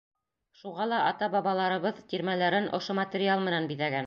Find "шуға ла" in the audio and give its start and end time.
0.61-1.01